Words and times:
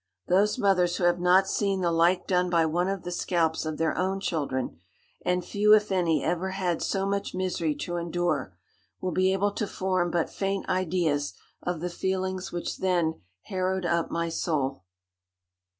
Those 0.27 0.57
mothers 0.57 0.95
who 0.97 1.03
have 1.03 1.19
not 1.19 1.47
seen 1.47 1.81
the 1.81 1.91
like 1.91 2.25
done 2.25 2.49
by 2.49 2.65
one 2.65 2.87
of 2.87 3.03
the 3.03 3.11
scalps 3.11 3.67
of 3.67 3.77
their 3.77 3.95
own 3.95 4.19
children, 4.19 4.79
(and 5.23 5.45
few, 5.45 5.75
if 5.75 5.91
any, 5.91 6.23
ever 6.23 6.49
had 6.49 6.81
so 6.81 7.05
much 7.05 7.35
misery 7.35 7.75
to 7.75 7.97
endure,) 7.97 8.57
will 8.99 9.11
be 9.11 9.31
able 9.31 9.51
to 9.51 9.67
form 9.67 10.09
but 10.09 10.31
faint 10.31 10.67
ideas 10.67 11.35
of 11.61 11.81
the 11.81 11.89
feelings 11.91 12.51
which 12.51 12.77
then 12.79 13.21
harrowed 13.43 13.85
up 13.85 14.09
my 14.09 14.27
soul!" 14.27 14.81